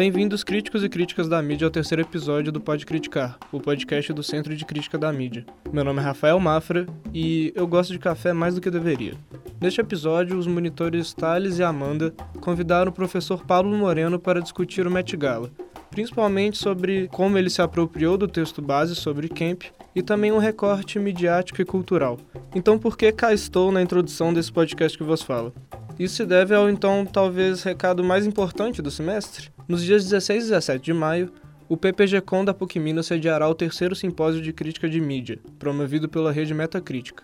[0.00, 4.22] Bem-vindos, críticos e críticas da mídia, ao terceiro episódio do Pode Criticar, o podcast do
[4.22, 5.44] Centro de Crítica da Mídia.
[5.70, 9.12] Meu nome é Rafael Mafra e eu gosto de café mais do que deveria.
[9.60, 14.90] Neste episódio, os monitores Thales e Amanda convidaram o professor Pablo Moreno para discutir o
[14.90, 15.50] Met Gala,
[15.90, 20.98] principalmente sobre como ele se apropriou do texto base sobre Kemp e também um recorte
[20.98, 22.18] midiático e cultural.
[22.54, 25.52] Então, por que cá estou na introdução desse podcast que vos fala?
[25.98, 29.50] Isso se deve ao então talvez recado mais importante do semestre.
[29.70, 31.32] Nos dias 16 e 17 de maio,
[31.68, 36.32] o PPG-Com da PUC Minas sediará o terceiro simpósio de crítica de mídia, promovido pela
[36.32, 37.22] rede Metacrítica.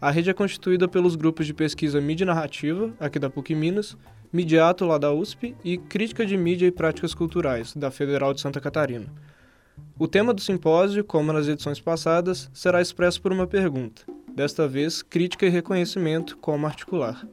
[0.00, 3.96] A rede é constituída pelos grupos de pesquisa Mídia Narrativa, aqui da PUC Minas,
[4.32, 8.60] Midiato, lá da USP, e Crítica de Mídia e Práticas Culturais, da Federal de Santa
[8.60, 9.06] Catarina.
[9.98, 15.02] O tema do simpósio, como nas edições passadas, será expresso por uma pergunta, desta vez
[15.02, 17.26] crítica e reconhecimento como articular.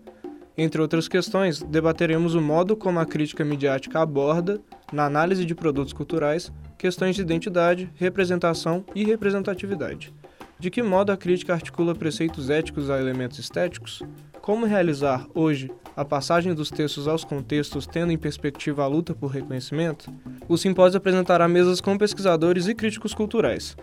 [0.57, 5.91] Entre outras questões, debateremos o modo como a crítica midiática aborda, na análise de produtos
[5.91, 10.13] culturais, questões de identidade, representação e representatividade.
[10.57, 14.01] De que modo a crítica articula preceitos éticos a elementos estéticos?
[14.41, 19.31] Como realizar, hoje, a passagem dos textos aos contextos tendo em perspectiva a luta por
[19.31, 20.09] reconhecimento?
[20.47, 23.75] O simpósio apresentará mesas com pesquisadores e críticos culturais.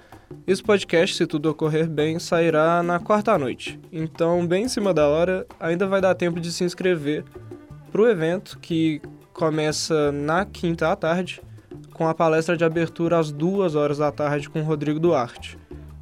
[0.46, 3.78] Esse podcast, se tudo ocorrer bem, sairá na quarta noite.
[3.92, 7.24] Então, bem em cima da hora, ainda vai dar tempo de se inscrever
[7.90, 9.00] para o evento que
[9.32, 11.40] começa na quinta à tarde,
[11.94, 15.58] com a palestra de abertura às duas horas da tarde com Rodrigo Duarte.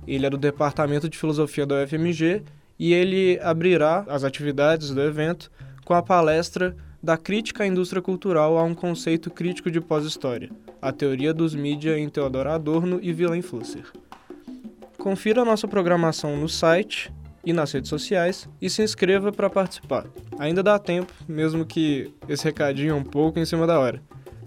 [0.06, 2.42] Ele é do Departamento de Filosofia da UFMG
[2.78, 5.51] e ele abrirá as atividades do evento
[5.84, 10.92] com a palestra da crítica à indústria cultural a um conceito crítico de pós-história, a
[10.92, 13.84] teoria dos mídia em Theodor Adorno e Willem Flusser.
[15.00, 17.10] Confira a nossa programação no site
[17.42, 20.04] e nas redes sociais e se inscreva para participar.
[20.38, 24.02] Ainda dá tempo, mesmo que esse recadinho é um pouco em cima da hora.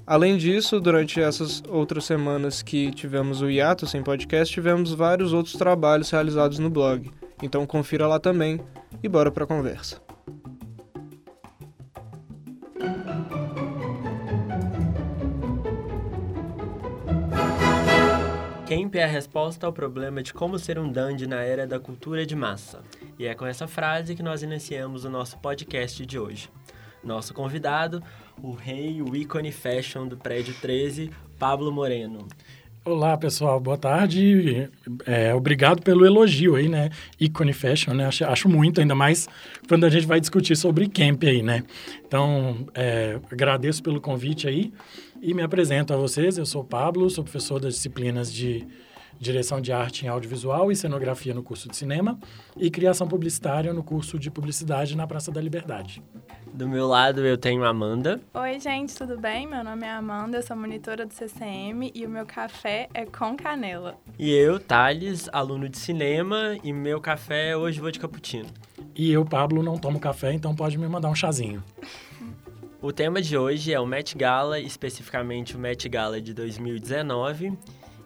[0.06, 5.56] Além disso, durante essas outras semanas que tivemos o hiato sem podcast, tivemos vários outros
[5.56, 7.10] trabalhos realizados no blog.
[7.42, 8.60] Então confira lá também
[9.02, 10.03] e bora para a conversa.
[18.66, 22.26] Kemp é a resposta ao problema de como ser um dandy na era da cultura
[22.26, 22.82] de massa.
[23.20, 26.50] E é com essa frase que nós iniciamos o nosso podcast de hoje.
[27.04, 28.02] Nosso convidado,
[28.42, 32.26] o rei, o ícone fashion do prédio 13, Pablo Moreno.
[32.86, 34.70] Olá, pessoal, boa tarde.
[35.06, 36.90] É, obrigado pelo elogio aí, né?
[37.18, 38.06] Icone Fashion, né?
[38.06, 39.28] Acho, acho, muito, ainda mais
[39.70, 41.64] quando a gente vai discutir sobre camp aí, né?
[42.06, 44.74] Então, é, agradeço pelo convite aí
[45.24, 46.38] e me apresento a vocês.
[46.38, 48.68] Eu sou Pablo, sou professor das disciplinas de
[49.18, 52.20] direção de arte em audiovisual e cenografia no curso de cinema
[52.58, 56.04] e criação publicitária no curso de publicidade na Praça da Liberdade.
[56.54, 58.20] Do meu lado eu tenho a Amanda.
[58.34, 59.48] Oi, gente, tudo bem?
[59.48, 63.38] Meu nome é Amanda, eu sou monitora do CCM e o meu café é com
[63.38, 63.96] canela.
[64.20, 68.50] E eu, Thales, aluno de cinema, e meu café hoje vou de cappuccino.
[68.94, 71.64] E eu, Pablo, não tomo café, então pode me mandar um chazinho.
[72.84, 77.58] O tema de hoje é o Met Gala, especificamente o Met Gala de 2019.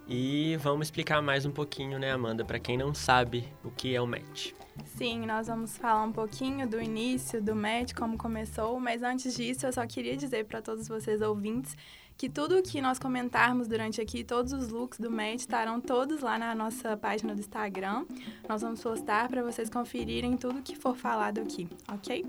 [0.07, 3.99] E vamos explicar mais um pouquinho, né, Amanda, para quem não sabe o que é
[3.99, 4.55] o Met.
[4.85, 9.65] Sim, nós vamos falar um pouquinho do início do MET, como começou, mas antes disso
[9.65, 11.75] eu só queria dizer para todos vocês ouvintes
[12.15, 16.37] que tudo que nós comentarmos durante aqui, todos os looks do MET estarão todos lá
[16.37, 18.05] na nossa página do Instagram.
[18.47, 22.23] Nós vamos postar para vocês conferirem tudo que for falado aqui, ok?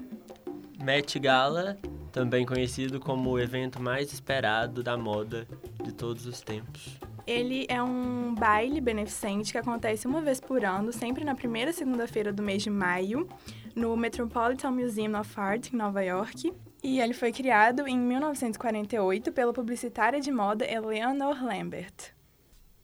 [0.83, 1.77] Met Gala,
[2.19, 5.47] também conhecido como o evento mais esperado da moda
[5.85, 6.99] de todos os tempos.
[7.25, 12.33] Ele é um baile beneficente que acontece uma vez por ano, sempre na primeira segunda-feira
[12.33, 13.29] do mês de maio,
[13.77, 16.53] no Metropolitan Museum of Art, em Nova York.
[16.83, 22.15] E ele foi criado em 1948 pela publicitária de moda Eleanor Lambert.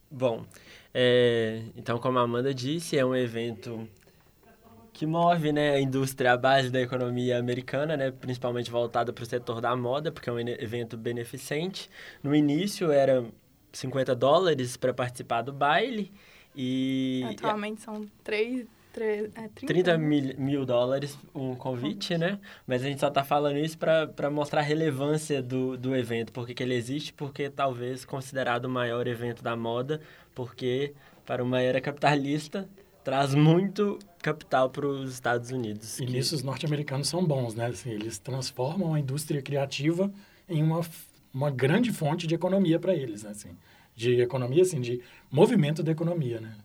[0.09, 0.45] Bom,
[0.93, 3.89] é, então como a Amanda disse, é um evento
[4.95, 9.27] que move né, a indústria à base da economia americana, né, principalmente voltada para o
[9.27, 11.91] setor da moda, porque é um evento beneficente.
[12.23, 13.25] No início era
[13.73, 16.13] 50 dólares para participar do baile
[16.55, 17.27] e...
[17.29, 18.67] Atualmente são 3...
[18.93, 22.39] 3 é, 30, 30 mil, mil, dólares um convite, né?
[22.65, 26.55] Mas a gente só está falando isso para mostrar a relevância do, do evento, porque
[26.55, 30.01] que ele existe, porque talvez considerado o maior evento da moda,
[30.33, 30.95] porque
[31.27, 32.69] para uma era capitalista
[33.05, 36.01] traz muito capital para os Estados Unidos.
[36.01, 36.13] E que...
[36.13, 37.67] nisso os norte-americanos são bons, né?
[37.67, 40.13] Assim, eles transformam a indústria criativa
[40.49, 40.83] em uma
[41.35, 43.31] uma grande fonte de economia para eles, né?
[43.31, 43.59] Assim,
[43.97, 46.57] de economia, assim, de movimento da economia, né?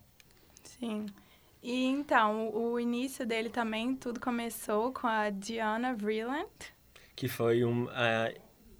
[0.63, 1.07] Sim.
[1.61, 6.47] E então, o início dele também, tudo começou com a Diana Vreeland.
[7.15, 8.31] Que foi um, a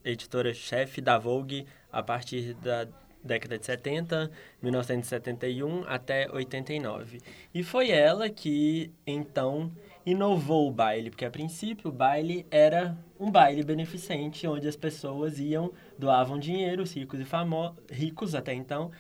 [0.06, 2.88] editora-chefe da Vogue a partir da
[3.24, 4.32] década de 70,
[4.62, 7.20] 1971 até 89.
[7.54, 9.72] E foi ela que, então,
[10.06, 15.40] inovou o baile, porque a princípio o baile era um baile beneficente, onde as pessoas
[15.40, 18.92] iam, doavam dinheiro, os ricos e famosos, ricos até então,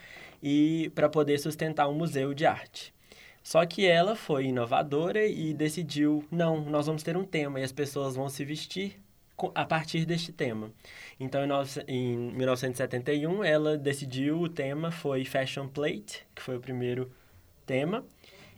[0.42, 2.94] e para poder sustentar um museu de arte.
[3.42, 7.72] Só que ela foi inovadora e decidiu, não, nós vamos ter um tema e as
[7.72, 9.00] pessoas vão se vestir
[9.56, 10.72] a partir deste tema.
[11.20, 11.42] Então,
[11.88, 17.12] em 1971, ela decidiu, o tema foi Fashion Plate, que foi o primeiro
[17.66, 18.06] tema,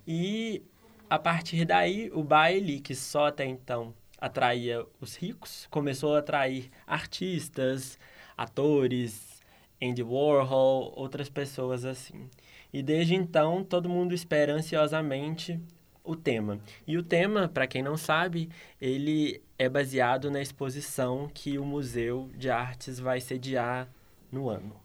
[0.07, 0.63] e
[1.09, 6.69] a partir daí, o baile, que só até então atraía os ricos, começou a atrair
[6.85, 7.97] artistas,
[8.37, 9.41] atores,
[9.81, 12.29] Andy Warhol, outras pessoas assim.
[12.71, 15.59] E desde então, todo mundo espera ansiosamente
[16.03, 16.59] o tema.
[16.87, 18.49] E o tema, para quem não sabe,
[18.79, 23.87] ele é baseado na exposição que o Museu de Artes vai sediar
[24.31, 24.75] no ano.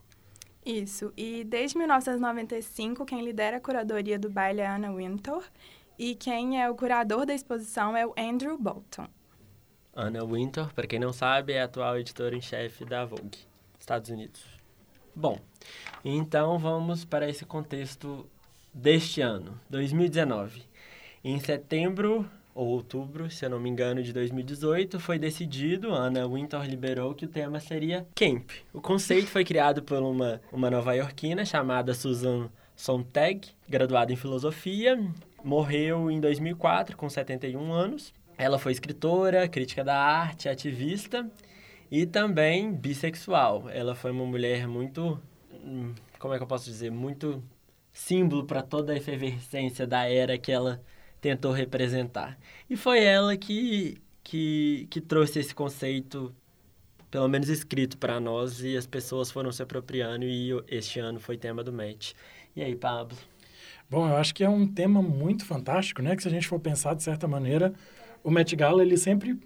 [0.63, 1.11] Isso.
[1.17, 5.43] E desde 1995, quem lidera a curadoria do baile é Anna Wintour.
[5.97, 9.07] E quem é o curador da exposição é o Andrew Bolton.
[9.95, 13.39] Anna Wintour, para quem não sabe, é a atual editora em chefe da Vogue,
[13.79, 14.45] Estados Unidos.
[15.15, 15.39] Bom,
[16.05, 18.29] então vamos para esse contexto
[18.71, 20.61] deste ano, 2019.
[21.23, 26.59] Em setembro ou outubro, se eu não me engano, de 2018, foi decidido, Ana Winter
[26.63, 28.49] liberou que o tema seria camp.
[28.73, 34.99] O conceito foi criado por uma, uma nova-iorquina chamada Susan Sontag, graduada em filosofia,
[35.43, 38.11] morreu em 2004 com 71 anos.
[38.35, 41.29] Ela foi escritora, crítica da arte, ativista
[41.91, 43.69] e também bissexual.
[43.69, 45.21] Ela foi uma mulher muito,
[45.63, 47.43] hum, como é que eu posso dizer, muito
[47.93, 50.81] símbolo para toda a efervescência da era que ela
[51.21, 52.37] tentou representar.
[52.69, 56.33] E foi ela que, que, que trouxe esse conceito,
[57.09, 61.37] pelo menos escrito para nós, e as pessoas foram se apropriando, e este ano foi
[61.37, 62.13] tema do match.
[62.55, 63.17] E aí, Pablo?
[63.89, 66.15] Bom, eu acho que é um tema muito fantástico, né?
[66.15, 67.73] Que se a gente for pensar de certa maneira,
[68.23, 69.39] o Met Gala, ele sempre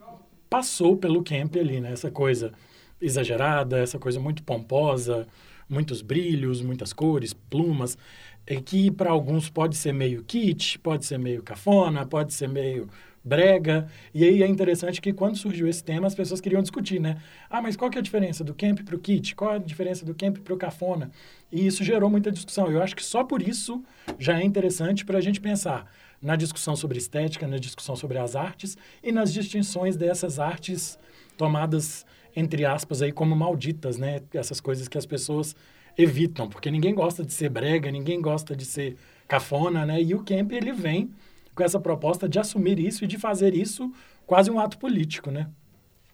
[0.50, 1.92] passou pelo camp ali, né?
[1.92, 2.52] Essa coisa
[3.00, 5.28] exagerada, essa coisa muito pomposa,
[5.70, 7.98] muitos brilhos, muitas cores, plumas
[8.46, 12.90] é que para alguns pode ser meio kit, pode ser meio cafona, pode ser meio
[13.24, 13.88] brega.
[14.14, 17.18] E aí é interessante que quando surgiu esse tema, as pessoas queriam discutir, né?
[17.50, 19.36] Ah, mas qual que é a diferença do camp para o kit?
[19.36, 21.12] Qual é a diferença do camp para o cafona?
[21.52, 22.72] E isso gerou muita discussão.
[22.72, 23.84] Eu acho que só por isso
[24.18, 25.92] já é interessante para a gente pensar
[26.22, 31.00] na discussão sobre estética, na discussão sobre as artes e nas distinções dessas artes
[31.36, 32.06] tomadas,
[32.36, 34.22] entre aspas, aí como malditas, né?
[34.34, 35.56] Essas coisas que as pessoas
[36.02, 40.02] evitam, porque ninguém gosta de ser brega, ninguém gosta de ser cafona, né?
[40.02, 41.12] E o Kemp, ele vem
[41.56, 43.92] com essa proposta de assumir isso e de fazer isso
[44.26, 45.50] quase um ato político, né?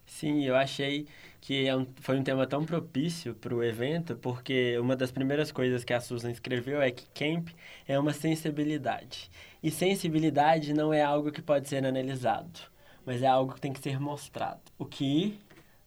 [0.05, 1.05] Sim, eu achei
[1.41, 5.51] que é um, foi um tema tão propício para o evento, porque uma das primeiras
[5.51, 7.49] coisas que a Susan escreveu é que camp
[7.87, 9.29] é uma sensibilidade.
[9.61, 12.59] E sensibilidade não é algo que pode ser analisado,
[13.05, 14.61] mas é algo que tem que ser mostrado.
[14.77, 15.37] O que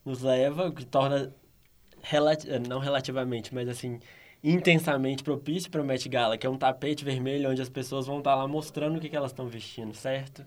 [0.05, 1.35] nos leva, o que torna
[2.03, 4.01] relati não relativamente, mas assim,
[4.43, 8.19] intensamente propício para o Met Gala, que é um tapete vermelho onde as pessoas vão
[8.19, 10.45] estar tá lá mostrando o que, que elas estão vestindo, certo?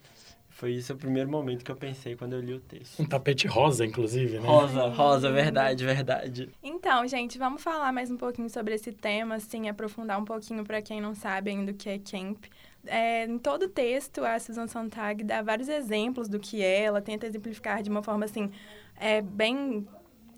[0.50, 3.02] Foi isso o primeiro momento que eu pensei quando eu li o texto.
[3.02, 4.48] Um tapete rosa, inclusive, né?
[4.48, 6.50] Rosa, rosa, verdade, verdade.
[6.62, 10.80] Então, gente, vamos falar mais um pouquinho sobre esse tema, assim, aprofundar um pouquinho para
[10.80, 12.46] quem não sabe ainda o que é camp.
[12.86, 17.02] É, em todo o texto, a Susan Sontag dá vários exemplos do que é, ela
[17.02, 18.52] tenta exemplificar de uma forma, assim,
[19.00, 19.88] é, bem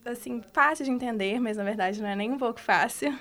[0.05, 3.17] assim, fácil de entender, mas na verdade não é nem um pouco fácil.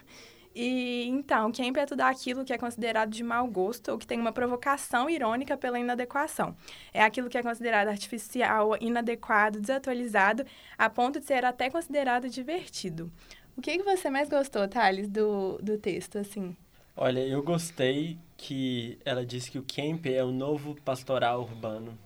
[0.55, 4.21] E então, camp é tudo aquilo que é considerado de mau gosto ou que tem
[4.21, 6.57] uma provocação irônica pela inadequação.
[6.93, 10.47] É aquilo que é considerado artificial, inadequado, desatualizado,
[10.79, 13.11] a ponto de ser até considerado divertido.
[13.57, 16.57] O que, que você mais gostou, Thales, do, do texto, assim?
[16.97, 21.99] Olha, eu gostei que ela disse que o camp é o novo pastoral urbano.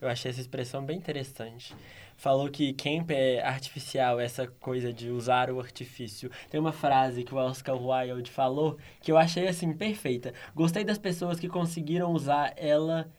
[0.00, 1.74] Eu achei essa expressão bem interessante
[2.22, 6.30] falou que camp é artificial, essa coisa de usar o artifício.
[6.48, 10.32] Tem uma frase que o Oscar Wilde falou que eu achei assim perfeita.
[10.54, 13.10] Gostei das pessoas que conseguiram usar ela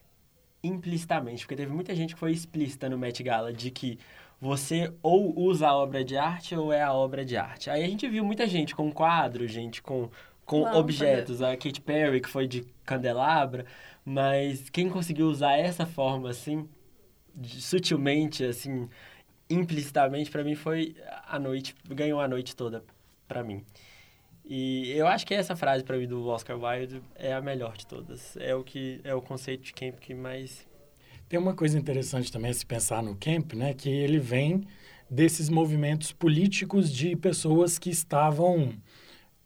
[0.62, 3.98] implicitamente, porque teve muita gente que foi explícita no Met Gala de que
[4.40, 7.68] você ou usa a obra de arte ou é a obra de arte.
[7.68, 10.08] Aí a gente viu muita gente com quadros, gente com
[10.46, 13.66] com objetos, a Katy Perry que foi de candelabra,
[14.02, 16.66] mas quem conseguiu usar essa forma assim
[17.42, 18.88] sutilmente, assim,
[19.48, 22.84] implicitamente, para mim foi a noite, ganhou a noite toda
[23.26, 23.64] para mim.
[24.44, 27.86] E eu acho que essa frase para mim do Oscar Wilde é a melhor de
[27.86, 28.36] todas.
[28.36, 30.66] É o que é o conceito de camp que mais
[31.28, 34.66] tem uma coisa interessante também se pensar no camp, né, que ele vem
[35.10, 38.74] desses movimentos políticos de pessoas que estavam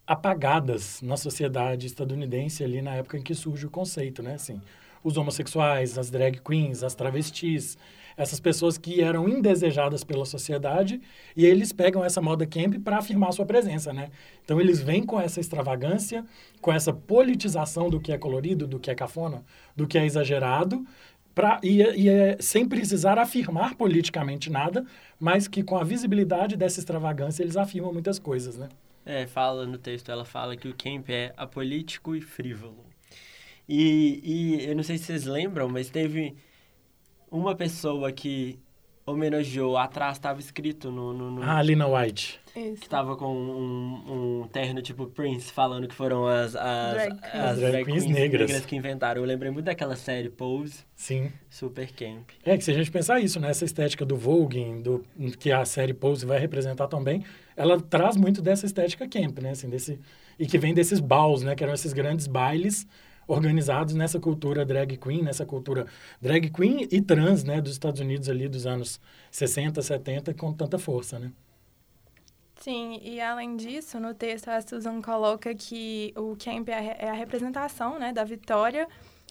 [0.06, 4.34] apagadas na sociedade estadunidense ali na época em que surge o conceito, né?
[4.34, 4.60] Assim,
[5.02, 7.76] os homossexuais, as drag queens, as travestis,
[8.18, 11.00] essas pessoas que eram indesejadas pela sociedade
[11.36, 14.10] e eles pegam essa moda camp para afirmar sua presença, né?
[14.44, 16.24] Então eles vêm com essa extravagância,
[16.60, 19.44] com essa politização do que é colorido, do que é cafona,
[19.76, 20.84] do que é exagerado,
[21.32, 24.84] pra, e, e é, sem precisar afirmar politicamente nada,
[25.20, 28.68] mas que com a visibilidade dessa extravagância eles afirmam muitas coisas, né?
[29.06, 32.87] É, fala no texto, ela fala que o camp é apolítico e frívolo.
[33.68, 36.34] E, e eu não sei se vocês lembram, mas teve
[37.30, 38.58] uma pessoa que
[39.10, 41.42] homenageou, atrás estava escrito no, no, no...
[41.42, 42.40] Ah, Lina White.
[42.54, 42.82] Isso.
[42.82, 47.20] que tava com um, um terno tipo Prince, falando que foram as, as, Drag as,
[47.20, 47.58] queens.
[47.58, 48.66] Drag queens negras.
[48.66, 49.22] que inventaram.
[49.22, 51.32] Eu lembrei muito daquela série Pose, Sim.
[51.48, 52.28] super camp.
[52.44, 53.50] É que se a gente pensar isso, né?
[53.50, 55.04] Essa estética do Vogue, do,
[55.38, 57.24] que a série Pose vai representar também,
[57.56, 59.50] ela traz muito dessa estética camp, né?
[59.50, 60.00] Assim, desse,
[60.38, 61.54] e que vem desses balls, né?
[61.54, 62.86] Que eram esses grandes bailes
[63.28, 65.86] organizados nessa cultura drag queen, nessa cultura
[66.20, 67.60] drag queen e trans, né?
[67.60, 71.30] Dos Estados Unidos ali dos anos 60, 70, com tanta força, né?
[72.56, 77.12] Sim, e além disso, no texto a Susan coloca que o camp é é a
[77.12, 78.88] representação né, da vitória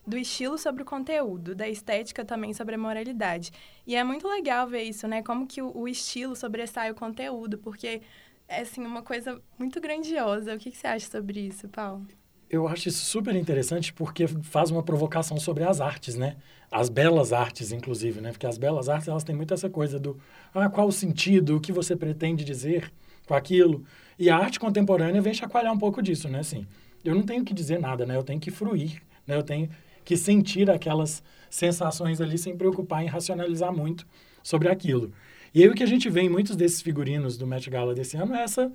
[0.07, 3.51] do estilo sobre o conteúdo, da estética também sobre a moralidade.
[3.85, 5.21] E é muito legal ver isso, né?
[5.21, 8.01] Como que o, o estilo sobressai o conteúdo, porque
[8.47, 10.55] é assim, uma coisa muito grandiosa.
[10.55, 12.07] O que, que você acha sobre isso, Paulo?
[12.49, 16.37] Eu acho isso super interessante porque faz uma provocação sobre as artes, né?
[16.71, 18.31] As belas artes, inclusive, né?
[18.31, 20.17] Porque as belas artes, elas têm muito essa coisa do
[20.53, 22.91] ah, qual o sentido, o que você pretende dizer
[23.27, 23.83] com aquilo.
[24.17, 26.39] E a arte contemporânea vem chacoalhar um pouco disso, né?
[26.39, 26.65] Assim,
[27.03, 28.15] eu não tenho que dizer nada, né?
[28.15, 29.35] Eu tenho que fruir, né?
[29.35, 29.69] Eu tenho
[30.05, 34.07] que sentir aquelas sensações ali sem preocupar em racionalizar muito
[34.41, 35.11] sobre aquilo.
[35.53, 38.15] E aí o que a gente vê em muitos desses figurinos do Met Gala desse
[38.15, 38.71] ano é essa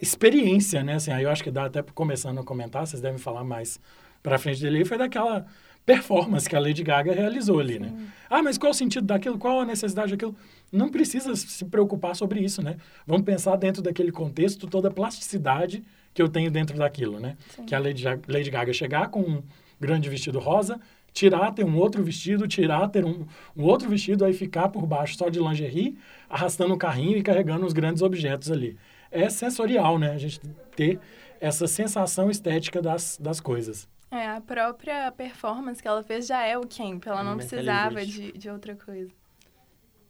[0.00, 0.94] experiência, né?
[0.94, 3.80] Assim, aí eu acho que dá até começando a comentar, vocês devem falar mais
[4.22, 5.46] pra frente dele, foi daquela
[5.84, 7.92] performance que a Lady Gaga realizou ali, né?
[8.28, 9.38] Ah, mas qual o sentido daquilo?
[9.38, 10.36] Qual a necessidade daquilo?
[10.70, 12.76] Não precisa se preocupar sobre isso, né?
[13.06, 15.82] Vamos pensar dentro daquele contexto toda a plasticidade
[16.12, 17.36] que eu tenho dentro daquilo, né?
[17.56, 17.64] Sim.
[17.64, 19.42] Que a Lady, Lady Gaga chegar com um
[19.80, 20.78] grande vestido rosa,
[21.12, 25.16] tirar, ter um outro vestido, tirar, ter um, um outro vestido, aí ficar por baixo
[25.16, 25.96] só de lingerie,
[26.28, 28.76] arrastando o carrinho e carregando os grandes objetos ali.
[29.10, 30.12] É sensorial, né?
[30.12, 30.40] A gente
[30.76, 31.00] ter
[31.40, 33.88] essa sensação estética das, das coisas.
[34.10, 37.06] É, a própria performance que ela fez já é o camp.
[37.06, 39.10] Ela não Metal precisava de, de outra coisa.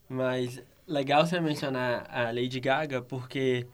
[0.09, 3.65] Mas legal você mencionar a Lady Gaga, porque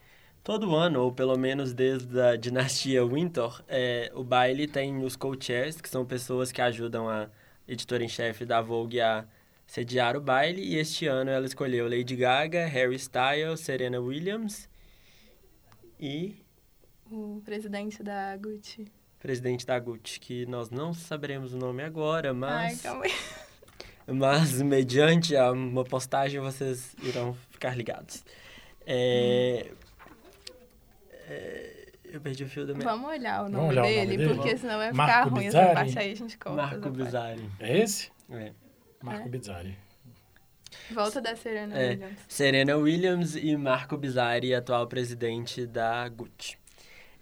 [0.43, 5.81] todo ano, ou pelo menos desde a dinastia Winter, é, o baile tem os co-chairs,
[5.81, 7.29] que são pessoas que ajudam a
[7.67, 9.25] editora em chefe da Vogue a
[9.65, 10.61] sediar o baile.
[10.61, 14.69] E este ano ela escolheu Lady Gaga, Harry Styles, Serena Williams
[15.99, 16.35] e
[17.09, 18.85] O presidente da Gucci.
[19.19, 23.11] presidente da Gucci, que nós não saberemos o nome agora, Ai, mas, calma aí.
[24.13, 28.23] mas mediante a, uma postagem vocês irão ficar ligados.
[28.85, 29.71] É,
[31.11, 32.85] é, eu perdi o fio da minha...
[32.85, 34.33] Vamos olhar o nome, olhar o nome dele, dele?
[34.35, 35.75] porque senão vai Marco ficar ruim essa Bizzarri?
[35.75, 36.61] parte aí, a gente corta.
[36.61, 36.89] Marco essa.
[36.89, 37.49] Bizzarri.
[37.59, 38.11] É esse?
[38.29, 38.51] É.
[39.01, 39.29] Marco É.
[39.29, 39.77] Bizzarri.
[40.91, 41.89] Volta da Serena É.
[41.89, 42.19] Williams.
[42.27, 46.57] Serena Williams e Marco Bizzarri, atual presidente da Gucci.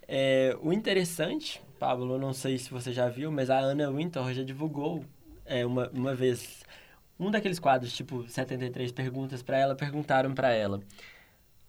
[0.08, 4.42] É, o interessante, Pablo, não sei se você já viu, mas a Anna Wintour já
[4.44, 5.04] divulgou
[5.44, 6.62] é, uma, uma vez
[7.18, 10.80] um daqueles quadros, tipo 73 perguntas para ela, perguntaram para ela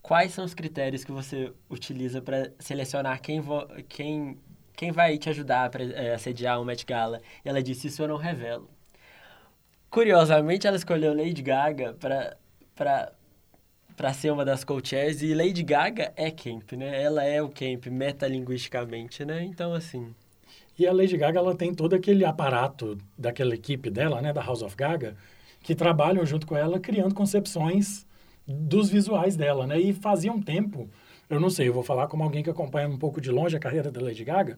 [0.01, 3.41] quais são os critérios que você utiliza para selecionar quem,
[3.89, 4.37] quem,
[4.73, 7.21] quem vai te ajudar a assediar o Met Gala.
[7.43, 8.69] E ela disse, isso eu não revelo.
[9.89, 12.37] Curiosamente, ela escolheu Lady Gaga para
[12.75, 13.11] para
[13.95, 17.01] para ser uma das co-chairs e Lady Gaga é camp, né?
[17.03, 19.43] Ela é o camp metalinguisticamente, né?
[19.43, 20.15] Então assim,
[20.77, 24.61] E a Lady Gaga, ela tem todo aquele aparato daquela equipe dela, né, da House
[24.63, 25.15] of Gaga,
[25.61, 28.05] que trabalham junto com ela criando concepções
[28.47, 29.79] dos visuais dela, né?
[29.79, 30.89] E fazia um tempo,
[31.29, 33.59] eu não sei, eu vou falar como alguém que acompanha um pouco de longe a
[33.59, 34.57] carreira da Lady Gaga,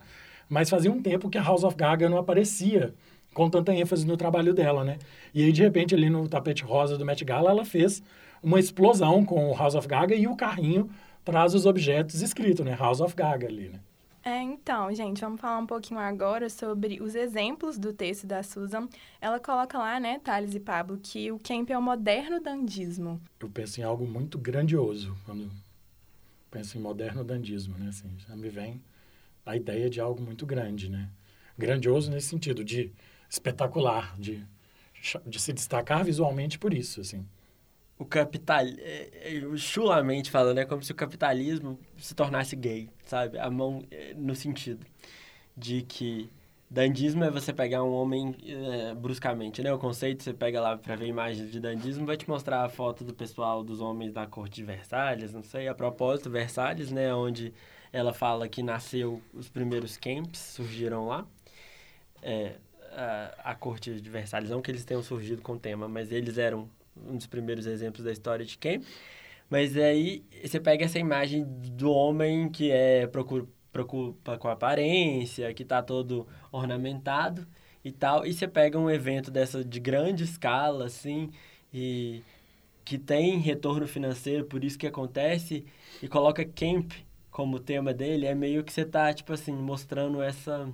[0.49, 2.93] mas fazia um tempo que a House of Gaga não aparecia
[3.33, 4.97] com tanta ênfase no trabalho dela, né?
[5.33, 8.01] E aí, de repente, ali no tapete rosa do Met Gala, ela fez
[8.41, 10.89] uma explosão com o House of Gaga e o carrinho
[11.23, 12.75] traz os objetos escritos, né?
[12.75, 13.79] House of Gaga ali, né?
[14.23, 18.87] É, então, gente, vamos falar um pouquinho agora sobre os exemplos do texto da Susan.
[19.21, 23.21] Ela coloca lá, né, Thales e Pablo, que o camp é o moderno dandismo.
[23.39, 25.49] eu penso em algo muito grandioso quando
[26.51, 27.87] penso em moderno dandismo, né?
[27.89, 28.81] Assim, já me vem
[29.45, 31.09] a ideia de algo muito grande, né?
[31.57, 32.91] Grandioso nesse sentido de
[33.29, 34.45] espetacular, de
[35.25, 37.25] de se destacar visualmente por isso, assim.
[37.97, 43.37] o capital é, é, chulamente falando, é como se o capitalismo se tornasse gay, sabe?
[43.39, 44.85] A mão é, no sentido
[45.55, 46.29] de que
[46.69, 49.73] dandismo é você pegar um homem é, bruscamente, né?
[49.73, 53.03] O conceito você pega lá para ver imagens de dandismo vai te mostrar a foto
[53.03, 57.53] do pessoal dos homens da corte de Versalhes, não sei, a propósito Versalhes, né, onde
[57.91, 61.25] ela fala que nasceu os primeiros camps surgiram lá.
[62.21, 62.55] É,
[62.91, 66.37] a, a corte de Versalhes, não que eles tenham surgido com o tema, mas eles
[66.37, 66.69] eram
[67.07, 68.83] um dos primeiros exemplos da história de camp.
[69.49, 73.07] Mas aí você pega essa imagem do homem que é
[73.71, 77.47] preocupa com a aparência, que está todo ornamentado
[77.83, 81.31] e tal, e você pega um evento dessa de grande escala, assim,
[81.73, 82.21] e
[82.83, 85.65] que tem retorno financeiro, por isso que acontece,
[86.01, 86.91] e coloca camp
[87.29, 90.67] como tema dele, é meio que você tá, tipo assim, mostrando essa,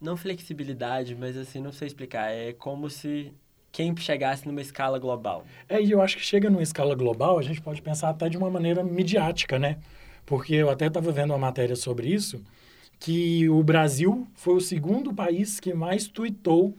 [0.00, 3.32] não flexibilidade, mas assim, não sei explicar, é como se
[3.72, 5.44] camp chegasse numa escala global.
[5.68, 8.36] É, e eu acho que chega numa escala global, a gente pode pensar até de
[8.38, 9.78] uma maneira midiática, né?
[10.24, 12.42] Porque eu até estava vendo uma matéria sobre isso,
[12.98, 16.74] que o Brasil foi o segundo país que mais tweetou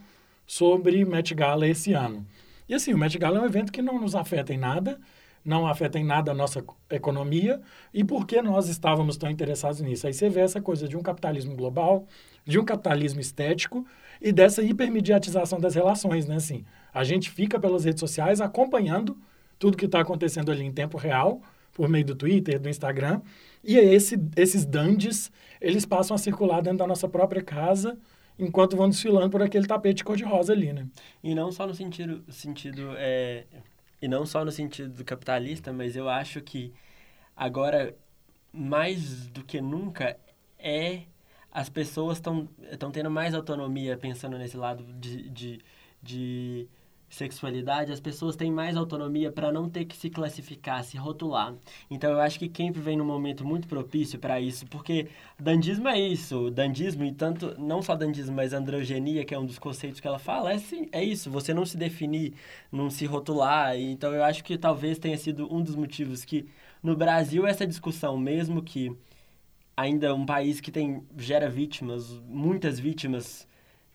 [0.45, 2.25] sobre Met Gala esse ano.
[2.67, 4.99] E assim, o Met Gala é um evento que não nos afeta em nada,
[5.47, 7.61] não afeta em nada a nossa economia,
[7.93, 10.05] e por que nós estávamos tão interessados nisso?
[10.05, 12.05] Aí você vê essa coisa de um capitalismo global,
[12.45, 13.85] de um capitalismo estético
[14.21, 16.35] e dessa hipermediatização das relações, né?
[16.35, 19.17] Assim, a gente fica pelas redes sociais acompanhando
[19.57, 21.41] tudo que está acontecendo ali em tempo real,
[21.73, 23.21] por meio do Twitter, do Instagram,
[23.63, 27.97] e esse, esses dandes, eles passam a circular dentro da nossa própria casa,
[28.37, 30.87] enquanto vão desfilando por aquele tapete cor-de-rosa ali, né?
[31.23, 33.45] E não só no sentido, sentido é,
[34.01, 36.73] e não só no sentido do capitalista, mas eu acho que
[37.35, 37.95] agora,
[38.53, 40.17] mais do que nunca,
[40.59, 41.03] é
[41.51, 45.61] as pessoas estão tendo mais autonomia pensando nesse lado de, de,
[46.01, 46.69] de
[47.09, 51.55] sexualidade, as pessoas têm mais autonomia para não ter que se classificar, se rotular.
[51.89, 55.07] Então eu acho que Kemp vem num momento muito propício para isso, porque
[55.39, 59.59] dandismo é isso, dandismo e tanto não só dandismo, mas androgenia, que é um dos
[59.59, 62.33] conceitos que ela fala, é sim, é isso, você não se definir,
[62.71, 63.77] não se rotular.
[63.77, 66.47] Então eu acho que talvez tenha sido um dos motivos que
[66.83, 68.95] no Brasil essa discussão, mesmo que
[69.75, 73.47] ainda um país que tem gera vítimas, muitas vítimas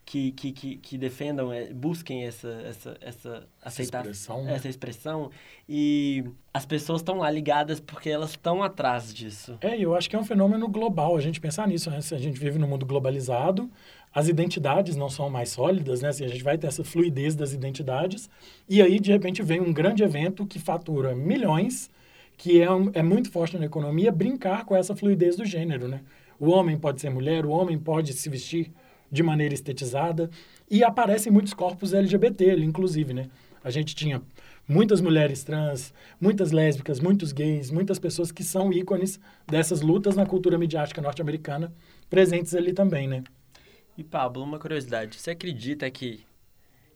[0.05, 4.55] que, que, que, que defendam, é, busquem essa, essa, essa, aceitar, expressão, né?
[4.55, 5.31] essa expressão.
[5.69, 9.57] E as pessoas estão lá ligadas porque elas estão atrás disso.
[9.61, 12.01] É, eu acho que é um fenômeno global a gente pensar nisso, né?
[12.01, 13.71] Se a gente vive num mundo globalizado,
[14.13, 16.09] as identidades não são mais sólidas, né?
[16.09, 18.29] Assim, a gente vai ter essa fluidez das identidades.
[18.69, 21.91] E aí, de repente, vem um grande evento que fatura milhões,
[22.37, 26.01] que é, um, é muito forte na economia, brincar com essa fluidez do gênero, né?
[26.39, 28.71] O homem pode ser mulher, o homem pode se vestir
[29.13, 30.31] de maneira estetizada.
[30.71, 33.29] E aparecem muitos corpos LGBT, inclusive, né?
[33.63, 34.23] A gente tinha
[34.67, 40.25] muitas mulheres trans, muitas lésbicas, muitos gays, muitas pessoas que são ícones dessas lutas na
[40.25, 41.73] cultura midiática norte-americana
[42.09, 43.23] presentes ali também, né?
[43.97, 46.25] E Pablo, uma curiosidade, você acredita que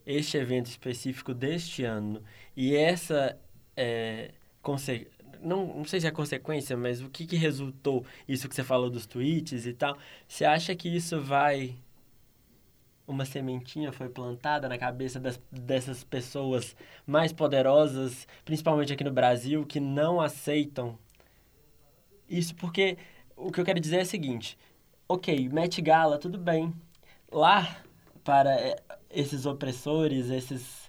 [0.07, 2.23] este evento específico deste ano
[2.57, 3.37] e essa
[3.77, 4.31] é,
[4.63, 5.07] conse
[5.43, 8.89] não, não sei se é consequência, mas o que, que resultou isso que você falou
[8.89, 11.77] dos tweets e tal, você acha que isso vai
[13.07, 19.65] uma sementinha foi plantada na cabeça das, dessas pessoas mais poderosas, principalmente aqui no Brasil,
[19.65, 20.99] que não aceitam
[22.29, 22.99] isso, porque
[23.37, 24.59] o que eu quero dizer é o seguinte:
[25.09, 26.75] ok, Met Gala, tudo bem.
[27.31, 27.77] Lá,
[28.25, 28.77] para eh,
[29.11, 30.87] esses opressores, esses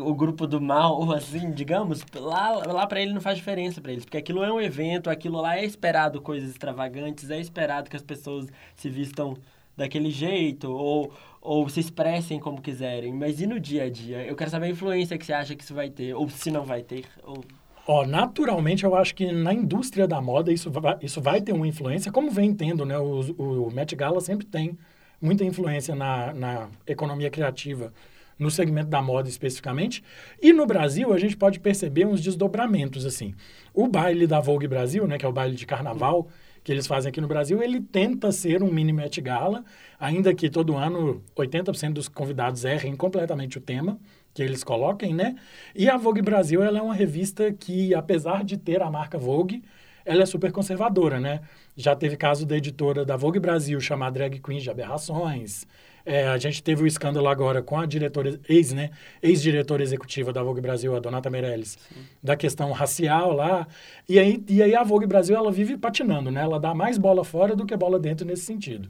[0.00, 4.04] o grupo do mal, assim, digamos, lá, lá para ele não faz diferença para eles,
[4.04, 8.02] porque aquilo é um evento, aquilo lá é esperado coisas extravagantes, é esperado que as
[8.02, 9.36] pessoas se vistam
[9.76, 13.12] daquele jeito, ou, ou se expressem como quiserem.
[13.12, 14.24] Mas e no dia a dia?
[14.24, 16.64] Eu quero saber a influência que você acha que isso vai ter, ou se não
[16.64, 17.04] vai ter.
[17.22, 17.42] Ou...
[17.86, 21.66] Ó, naturalmente, eu acho que na indústria da moda isso vai, isso vai ter uma
[21.66, 22.98] influência, como vem tendo, né?
[22.98, 23.20] O,
[23.66, 24.78] o Met Gala sempre tem
[25.20, 27.92] muita influência na, na economia criativa,
[28.38, 30.02] no segmento da moda especificamente.
[30.40, 33.34] E no Brasil, a gente pode perceber uns desdobramentos, assim.
[33.74, 36.28] O baile da Vogue Brasil, né, que é o baile de carnaval,
[36.62, 39.64] que eles fazem aqui no Brasil, ele tenta ser um mini Met Gala,
[39.98, 43.98] ainda que todo ano 80% dos convidados errem completamente o tema
[44.32, 45.36] que eles coloquem, né?
[45.74, 49.62] E a Vogue Brasil, ela é uma revista que, apesar de ter a marca Vogue,
[50.04, 51.40] ela é super conservadora, né?
[51.76, 55.66] Já teve caso da editora da Vogue Brasil chamar drag queen de aberrações,
[56.10, 58.90] é, a gente teve o escândalo agora com a diretora, ex, né,
[59.22, 62.00] ex-diretora executiva da Vogue Brasil, a Donata Meirelles, Sim.
[62.20, 63.64] da questão racial lá.
[64.08, 66.40] E aí, e aí a Vogue Brasil, ela vive patinando, né?
[66.40, 68.88] Ela dá mais bola fora do que bola dentro nesse sentido.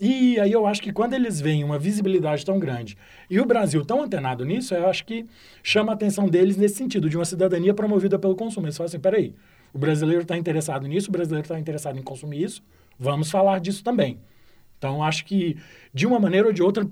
[0.00, 2.98] E aí eu acho que quando eles veem uma visibilidade tão grande
[3.30, 5.24] e o Brasil tão antenado nisso, eu acho que
[5.62, 8.66] chama a atenção deles nesse sentido, de uma cidadania promovida pelo consumo.
[8.66, 9.32] Eles falam assim, peraí,
[9.72, 12.60] o brasileiro está interessado nisso, o brasileiro está interessado em consumir isso,
[12.98, 14.18] vamos falar disso também.
[14.78, 15.56] Então, acho que,
[15.92, 16.88] de uma maneira ou de outra,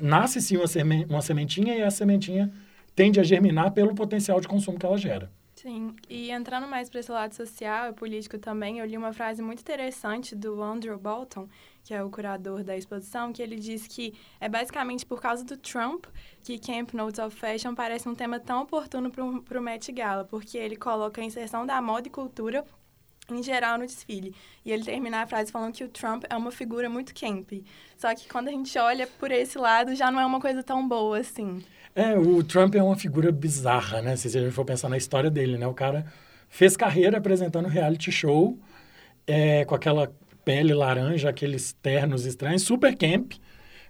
[0.00, 0.66] nasce sim uma,
[1.08, 2.52] uma sementinha e a sementinha
[2.94, 5.30] tende a germinar pelo potencial de consumo que ela gera.
[5.54, 9.40] Sim, e entrando mais para esse lado social e político também, eu li uma frase
[9.40, 11.48] muito interessante do Andrew Bolton,
[11.82, 15.56] que é o curador da exposição, que ele diz que é basicamente por causa do
[15.56, 16.04] Trump
[16.44, 20.58] que Camp Notes of Fashion parece um tema tão oportuno para o Met Gala, porque
[20.58, 22.64] ele coloca a inserção da moda e cultura
[23.30, 24.34] em geral no desfile.
[24.64, 27.52] E ele termina a frase falando que o Trump é uma figura muito camp.
[27.96, 30.86] Só que quando a gente olha por esse lado, já não é uma coisa tão
[30.86, 31.64] boa assim.
[31.94, 34.16] É, o Trump é uma figura bizarra, né?
[34.16, 35.66] Se a gente for pensar na história dele, né?
[35.66, 36.06] O cara
[36.48, 38.58] fez carreira apresentando reality show
[39.26, 40.12] é, com aquela
[40.44, 43.32] pele laranja, aqueles ternos estranhos, super camp.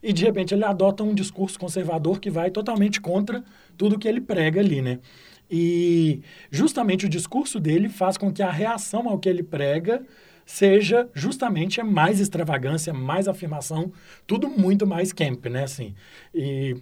[0.03, 3.43] E de repente ele adota um discurso conservador que vai totalmente contra
[3.77, 5.01] tudo que ele prega ali, né?
[5.51, 10.03] E justamente o discurso dele faz com que a reação ao que ele prega
[10.45, 13.93] seja justamente mais extravagância, mais afirmação,
[14.27, 15.65] tudo muito mais camp, né?
[15.65, 15.95] Assim,
[16.33, 16.77] e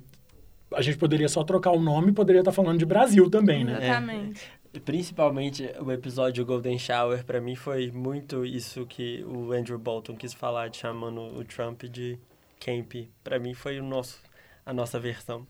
[0.72, 3.78] a gente poderia só trocar o nome, poderia estar falando de Brasil também, né?
[3.82, 4.42] Exatamente.
[4.74, 10.14] É, principalmente o episódio Golden Shower, para mim foi muito isso que o Andrew Bolton
[10.14, 12.18] quis falar, chamando o Trump de
[12.60, 12.94] camp.
[13.22, 14.20] Para mim foi o nosso,
[14.66, 15.46] a nossa versão.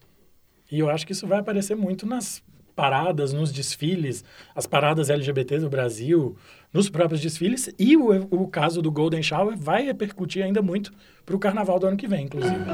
[0.70, 2.42] E eu acho que isso vai aparecer muito nas
[2.74, 6.36] paradas, nos desfiles, as paradas LGBT do Brasil,
[6.72, 7.72] nos próprios desfiles.
[7.78, 10.92] E o, o caso do Golden Shower vai repercutir ainda muito
[11.24, 12.64] para o carnaval do ano que vem, inclusive.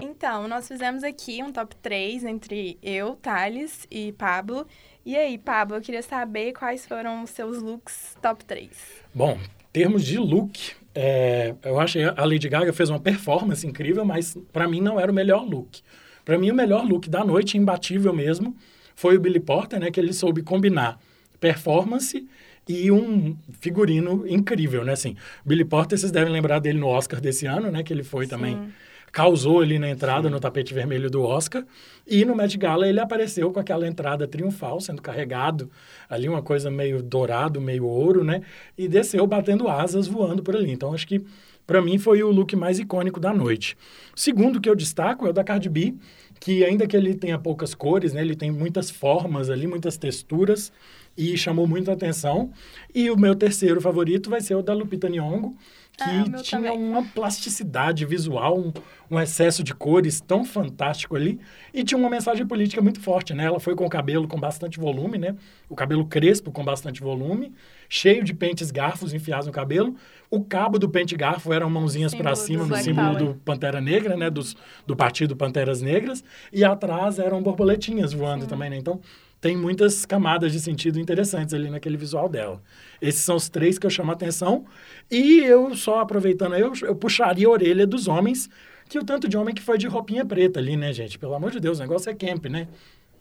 [0.00, 4.66] Então, nós fizemos aqui um top 3 entre eu, Thales e Pablo.
[5.04, 8.70] E aí, Pablo, eu queria saber quais foram os seus looks top 3.
[9.12, 9.38] Bom,
[9.72, 14.36] termos de look, é, eu acho que a Lady Gaga fez uma performance incrível, mas
[14.52, 15.80] para mim não era o melhor look.
[16.24, 18.56] Para mim, o melhor look da noite, imbatível mesmo,
[18.94, 19.90] foi o Billy Porter, né?
[19.90, 21.00] Que ele soube combinar
[21.40, 22.24] performance
[22.68, 24.92] e um figurino incrível, né?
[24.92, 27.82] Assim, Billy Porter, vocês devem lembrar dele no Oscar desse ano, né?
[27.82, 28.30] Que ele foi Sim.
[28.30, 28.72] também
[29.12, 30.34] causou ali na entrada Sim.
[30.34, 31.64] no tapete vermelho do Oscar.
[32.06, 35.70] E no Met Gala ele apareceu com aquela entrada triunfal, sendo carregado
[36.08, 38.40] ali, uma coisa meio dourado, meio ouro, né?
[38.76, 40.72] E desceu batendo asas, voando por ali.
[40.72, 41.22] Então acho que
[41.66, 43.76] para mim foi o look mais icônico da noite.
[44.16, 45.94] Segundo que eu destaco é o da Cardi B,
[46.40, 50.72] que ainda que ele tenha poucas cores, né, ele tem muitas formas ali, muitas texturas
[51.16, 52.50] e chamou muita atenção.
[52.92, 55.54] E o meu terceiro favorito vai ser o da Lupita Nyong'o,
[55.96, 56.78] que ah, tinha também.
[56.78, 58.72] uma plasticidade visual, um,
[59.10, 61.38] um, excesso de cores tão fantástico ali,
[61.72, 63.44] e tinha uma mensagem política muito forte, né?
[63.44, 65.36] Ela foi com o cabelo com bastante volume, né?
[65.68, 67.52] O cabelo crespo com bastante volume,
[67.88, 69.94] cheio de pentes garfos enfiados no cabelo.
[70.30, 74.30] O cabo do pente garfo eram mãozinhas para cima, no símbolo do Pantera Negra, né?
[74.30, 78.48] Dos, do partido Panteras Negras, e atrás eram borboletinhas voando Sim.
[78.48, 78.78] também, né?
[78.78, 78.98] Então,
[79.42, 82.62] tem muitas camadas de sentido interessantes ali naquele visual dela.
[83.00, 84.64] Esses são os três que eu chamo a atenção.
[85.10, 88.48] E eu, só aproveitando aí, eu, eu puxaria a orelha dos homens,
[88.88, 91.18] que o tanto de homem que foi de roupinha preta ali, né, gente?
[91.18, 92.68] Pelo amor de Deus, o negócio é camp, né?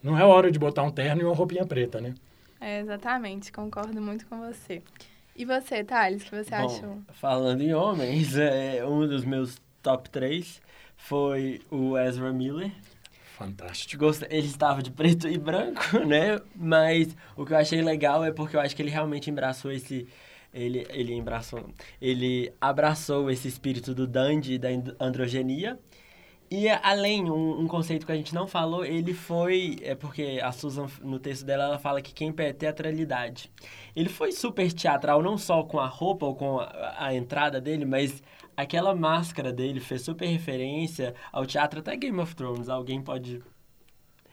[0.04, 2.14] Não é hora de botar um terno e uma roupinha preta, né?
[2.60, 4.84] É, exatamente, concordo muito com você.
[5.36, 6.98] E você, Thales, o que você Bom, achou?
[7.14, 10.62] Falando em homens, é, um dos meus top 3
[10.96, 12.72] foi o Ezra Miller,
[13.42, 14.06] Fantástico.
[14.30, 16.40] Ele estava de preto e branco, né?
[16.56, 20.08] Mas o que eu achei legal é porque eu acho que ele realmente abraçou esse
[20.54, 21.70] ele, ele abraçou,
[22.02, 24.68] ele abraçou esse espírito do dandy, da
[25.00, 25.80] androgenia.
[26.50, 30.52] E além, um, um, conceito que a gente não falou, ele foi, é porque a
[30.52, 33.50] Susan, no texto dela, ela fala que quem é teatralidade.
[33.96, 37.86] Ele foi super teatral, não só com a roupa ou com a, a entrada dele,
[37.86, 38.22] mas
[38.56, 42.70] aquela máscara dele fez super referência ao teatro, até Game of Thrones.
[42.70, 43.42] Alguém pode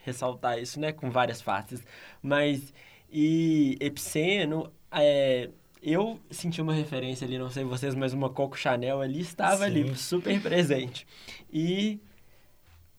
[0.04, 0.92] ressaltar isso, né?
[0.92, 1.84] Com várias faces.
[2.22, 2.72] Mas,
[3.10, 5.50] e Epiceno, é,
[5.82, 9.64] eu senti uma referência ali, não sei vocês, mas uma Coco Chanel ali estava Sim.
[9.64, 11.06] ali, super presente.
[11.52, 12.00] E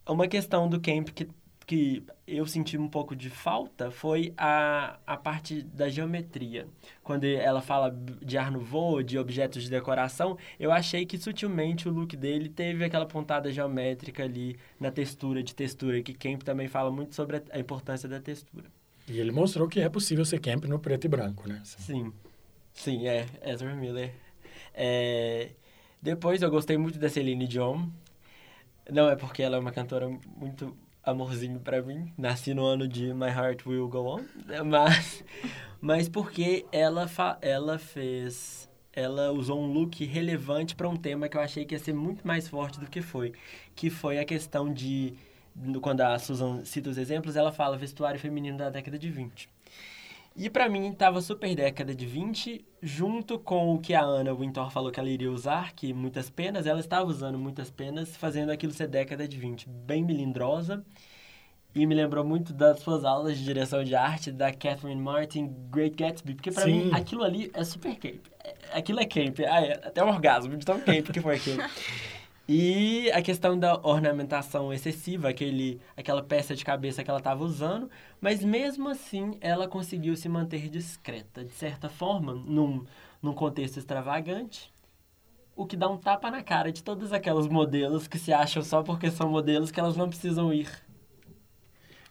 [0.08, 1.28] uma questão do camp que
[1.70, 6.66] que eu senti um pouco de falta foi a, a parte da geometria.
[7.04, 11.88] Quando ela fala de ar no voo, de objetos de decoração, eu achei que sutilmente
[11.88, 16.68] o look dele teve aquela pontada geométrica ali na textura, de textura, que Kemp também
[16.68, 18.66] fala muito sobre a importância da textura.
[19.08, 21.62] E ele mostrou que é possível ser Kemp no preto e branco, né?
[21.64, 22.12] Sim,
[22.74, 24.12] sim, é, Ezra Miller.
[24.74, 25.52] É...
[26.02, 27.88] Depois eu gostei muito da Celine Dion.
[28.92, 32.14] Não é porque ela é uma cantora muito amorzinho para mim.
[32.18, 34.22] Nasci no ano de My Heart Will Go On,
[34.66, 35.24] mas
[35.82, 41.38] mas porque ela fa, ela fez ela usou um look relevante para um tema que
[41.38, 43.34] eu achei que ia ser muito mais forte do que foi,
[43.76, 45.14] que foi a questão de
[45.82, 49.50] quando a Susan cita os exemplos, ela fala vestuário feminino da década de 20.
[50.40, 54.72] E para mim tava super década de 20, junto com o que a Ana Wintour
[54.72, 58.72] falou que ela iria usar, que muitas penas, ela estava usando muitas penas, fazendo aquilo
[58.72, 60.82] ser década de 20, bem melindrosa.
[61.76, 65.98] E me lembrou muito das suas aulas de direção de arte da Catherine Martin, Great
[65.98, 68.26] Gatsby, porque para mim aquilo ali é super camp.
[68.42, 71.62] É, aquilo é camp, ah, é, até um orgasmo de tão camp que foi aquilo.
[72.52, 77.88] E a questão da ornamentação excessiva, aquele, aquela peça de cabeça que ela estava usando,
[78.20, 82.84] mas mesmo assim ela conseguiu se manter discreta, de certa forma, num,
[83.22, 84.74] num contexto extravagante,
[85.56, 88.82] o que dá um tapa na cara de todas aquelas modelos que se acham só
[88.82, 90.72] porque são modelos que elas não precisam ir.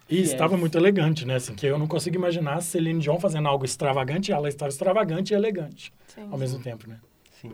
[0.09, 0.31] E yes.
[0.31, 1.35] estava muito elegante, né?
[1.35, 5.33] Assim, que eu não consigo imaginar Celine Dion fazendo algo extravagante e ela estava extravagante
[5.33, 6.29] e elegante Sim.
[6.31, 7.01] ao mesmo tempo, né?
[7.41, 7.51] Sim.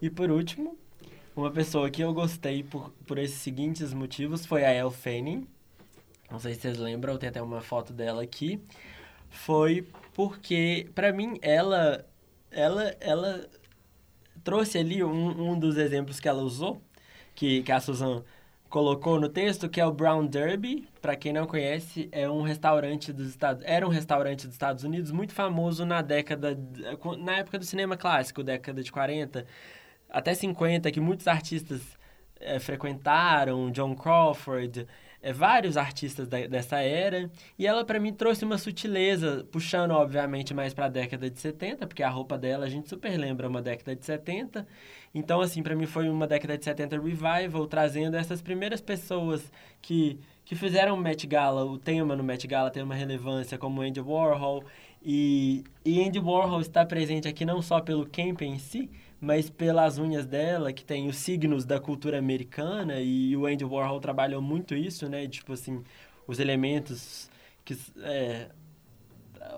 [0.00, 0.78] E por último,
[1.40, 5.46] uma pessoa que eu gostei por, por esses seguintes motivos foi a Elle Fanning.
[6.30, 8.60] Não sei se vocês lembram, tem até uma foto dela aqui.
[9.30, 12.04] Foi porque, para mim, ela,
[12.50, 13.48] ela, ela
[14.44, 16.82] trouxe ali um, um dos exemplos que ela usou,
[17.34, 18.22] que, que a Susan
[18.68, 20.86] colocou no texto, que é o Brown Derby.
[21.00, 25.10] Para quem não conhece, é um restaurante dos Estados, era um restaurante dos Estados Unidos
[25.10, 26.56] muito famoso na década
[27.18, 29.46] na época do cinema clássico, década de 40
[30.10, 31.80] até 50, que muitos artistas
[32.40, 34.86] é, frequentaram, John Crawford,
[35.22, 40.54] é, vários artistas da, dessa era, e ela para mim trouxe uma sutileza, puxando obviamente
[40.54, 43.60] mais para a década de 70, porque a roupa dela a gente super lembra uma
[43.60, 44.66] década de 70.
[45.14, 50.18] Então assim, para mim foi uma década de 70 revival, trazendo essas primeiras pessoas que
[50.42, 54.00] que fizeram o Met Gala, o tema no Met Gala tem uma relevância como Andy
[54.00, 54.64] Warhol,
[55.00, 59.98] e, e Andy Warhol está presente aqui não só pelo camp em si, mas pelas
[59.98, 64.74] unhas dela, que tem os signos da cultura americana, e o Andy Warhol trabalhou muito
[64.74, 65.28] isso, né?
[65.28, 65.82] Tipo assim,
[66.26, 67.30] os elementos
[67.64, 67.76] que...
[68.02, 68.48] É,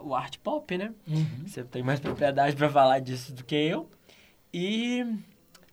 [0.03, 0.93] o art pop, né?
[1.07, 1.47] Uhum.
[1.47, 3.89] Você tem mais propriedade para falar disso do que eu.
[4.53, 5.05] E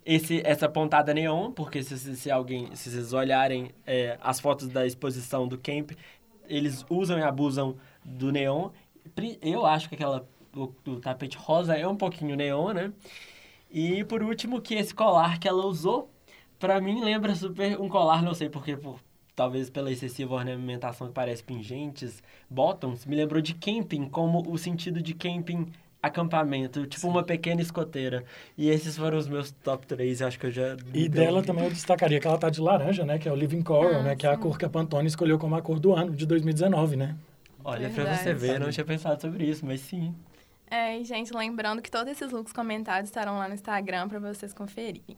[0.06, 4.86] esse, essa pontada neon, porque se, se, alguém, se vocês olharem é, as fotos da
[4.86, 5.92] exposição do camp,
[6.48, 8.70] eles usam e abusam do neon.
[9.42, 12.92] Eu acho que aquela o, o tapete rosa é um pouquinho neon, né?
[13.72, 16.10] E por último, que esse colar que ela usou,
[16.58, 19.00] para mim lembra super um colar, não sei porque, por,
[19.36, 25.02] talvez pela excessiva ornamentação que parece pingentes, bottoms, me lembrou de camping, como o sentido
[25.02, 27.10] de camping acampamento, tipo Sim.
[27.10, 28.24] uma pequena escoteira.
[28.58, 30.78] E esses foram os meus top 3, acho que eu já...
[30.94, 33.20] E dela também eu destacaria que ela tá de laranja, né?
[33.20, 34.16] Que é o Living Coral, ah, né?
[34.16, 36.96] Que é a cor que a Pantone escolheu como a cor do ano, de 2019,
[36.96, 37.16] né?
[37.64, 38.08] Olha, Verdade.
[38.08, 40.16] pra você ver, eu não tinha pensado sobre isso, mas sim.
[40.72, 45.18] É, gente, lembrando que todos esses looks comentados estarão lá no Instagram para vocês conferirem.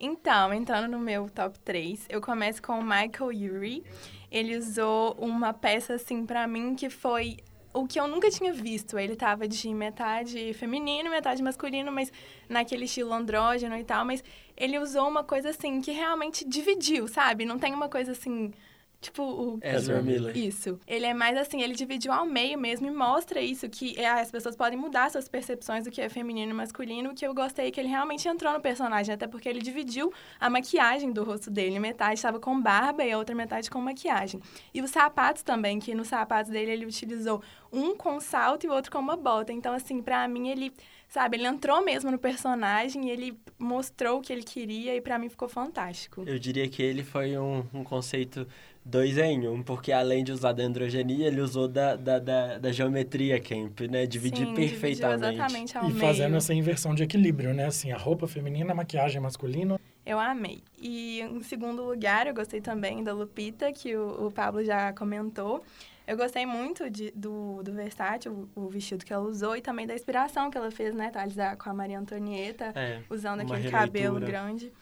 [0.00, 3.84] Então, entrando no meu top 3, eu começo com o Michael Yuri.
[4.30, 7.36] Ele usou uma peça, assim, para mim, que foi
[7.72, 8.98] o que eu nunca tinha visto.
[8.98, 12.12] Ele tava de metade feminino, metade masculino, mas
[12.48, 14.04] naquele estilo andrógeno e tal.
[14.04, 14.22] Mas
[14.56, 17.44] ele usou uma coisa, assim, que realmente dividiu, sabe?
[17.44, 18.52] Não tem uma coisa, assim
[19.00, 19.58] Tipo, o...
[19.62, 20.36] Ezra Miller.
[20.36, 20.78] Isso.
[20.84, 24.30] Ele é mais assim, ele dividiu ao meio mesmo e mostra isso, que é, as
[24.30, 27.78] pessoas podem mudar suas percepções do que é feminino e masculino, que eu gostei que
[27.78, 31.78] ele realmente entrou no personagem, até porque ele dividiu a maquiagem do rosto dele.
[31.78, 34.40] Metade estava com barba e a outra metade com maquiagem.
[34.74, 37.40] E os sapatos também, que nos sapatos dele ele utilizou
[37.72, 39.52] um com salto e o outro com uma bota.
[39.52, 40.72] Então, assim, pra mim ele
[41.08, 45.18] sabe, ele entrou mesmo no personagem e ele mostrou o que ele queria e para
[45.18, 46.22] mim ficou fantástico.
[46.26, 48.46] Eu diria que ele foi um, um conceito
[48.88, 52.72] dois em um, porque além de usar da androgenia, ele usou da, da, da, da
[52.72, 54.06] geometria camp, né?
[54.06, 55.34] Dividir Sim, perfeitamente.
[55.34, 56.00] Exatamente ao e meio.
[56.00, 57.66] fazendo essa inversão de equilíbrio, né?
[57.66, 59.78] Assim, a roupa feminina, a maquiagem masculina.
[60.06, 60.62] Eu amei.
[60.80, 65.62] E em segundo lugar, eu gostei também da Lupita, que o, o Pablo já comentou.
[66.06, 69.86] Eu gostei muito de, do, do Versace, o, o, vestido que ela usou, e também
[69.86, 73.82] da inspiração que ela fez, né, Thales, com a Maria Antonieta, é, usando aquele releitura.
[73.82, 74.72] cabelo grande.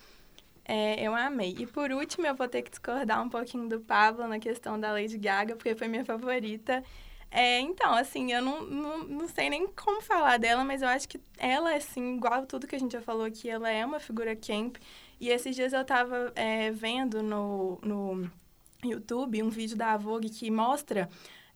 [0.69, 1.55] É, eu amei.
[1.59, 4.91] E por último, eu vou ter que discordar um pouquinho do Pablo na questão da
[4.93, 6.83] Lady Gaga, porque foi minha favorita.
[7.31, 11.09] É, então, assim, eu não, não, não sei nem como falar dela, mas eu acho
[11.09, 14.35] que ela, assim, igual tudo que a gente já falou aqui, ela é uma figura
[14.35, 14.77] camp.
[15.21, 18.31] E esses dias eu tava é, vendo no, no
[18.85, 21.09] YouTube um vídeo da Vogue que mostra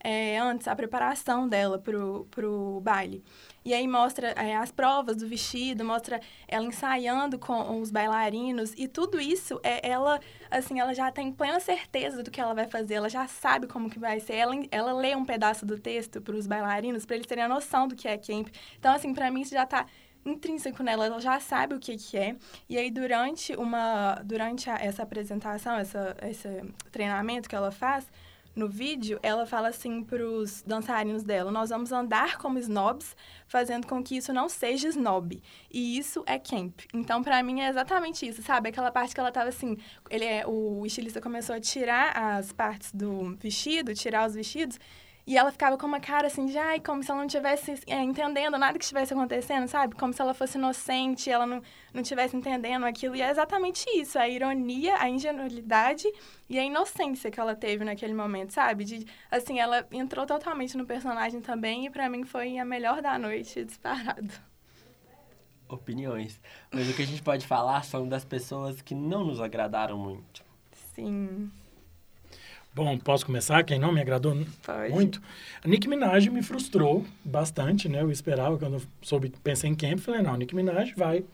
[0.03, 3.23] é, antes, a preparação dela pro, pro baile.
[3.65, 8.89] E aí mostra é, as provas do vestido, mostra ela ensaiando com os bailarinos e
[8.89, 10.19] tudo isso é ela
[10.51, 13.91] assim, ela já tem plena certeza do que ela vai fazer, ela já sabe como
[13.91, 14.37] que vai ser.
[14.37, 17.87] Ela, ela lê um pedaço do texto para os bailarinos para eles terem a noção
[17.87, 18.49] do que é camp.
[18.79, 19.85] Então assim, para mim isso já está
[20.25, 22.37] intrínseco nela, ela já sabe o que, que é.
[22.69, 28.07] E aí, durante, uma, durante a, essa apresentação, essa, esse treinamento que ela faz,
[28.55, 33.87] no vídeo, ela fala assim para os dançarinos dela: Nós vamos andar como snobs, fazendo
[33.87, 35.41] com que isso não seja snob.
[35.71, 36.81] E isso é camp.
[36.93, 38.69] Então, para mim, é exatamente isso, sabe?
[38.69, 39.77] Aquela parte que ela tava assim:
[40.09, 44.79] ele é, o estilista começou a tirar as partes do vestido, tirar os vestidos.
[45.27, 48.03] E ela ficava com uma cara assim de, ai, como se ela não estivesse é,
[48.03, 49.95] entendendo nada que estivesse acontecendo, sabe?
[49.95, 53.17] Como se ela fosse inocente, ela não não estivesse entendendo aquilo.
[53.17, 56.11] E é exatamente isso, a ironia, a ingenuidade
[56.49, 58.85] e a inocência que ela teve naquele momento, sabe?
[58.85, 63.19] De, assim, ela entrou totalmente no personagem também e para mim foi a melhor da
[63.19, 64.33] noite, disparado.
[65.69, 66.41] Opiniões.
[66.73, 70.45] Mas o que a gente pode falar são das pessoas que não nos agradaram muito.
[70.95, 71.51] Sim.
[72.75, 73.63] Bom, posso começar?
[73.65, 74.93] Quem não me agradou Pode.
[74.93, 75.21] muito?
[75.63, 78.01] A Nicki Minaj me frustrou bastante, né?
[78.01, 81.25] Eu esperava, quando eu soube, pensei em Camp, falei, não, Nicki Minaj vai,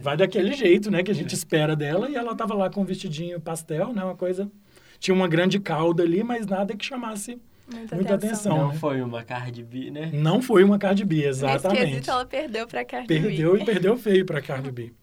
[0.00, 1.02] vai daquele jeito, né?
[1.02, 2.08] Que a gente espera dela.
[2.08, 4.02] E ela tava lá com um vestidinho pastel, né?
[4.02, 4.50] Uma coisa...
[4.98, 7.38] Tinha uma grande cauda ali, mas nada que chamasse
[7.70, 8.52] Muita, muita atenção.
[8.52, 8.56] atenção.
[8.56, 8.78] Não né?
[8.78, 10.10] foi uma Cardi B, né?
[10.10, 11.84] Não foi uma Cardi B, Nesse exatamente.
[11.84, 13.20] quesito, ela perdeu pra Cardi B.
[13.20, 14.94] Perdeu e perdeu feio pra Cardi B.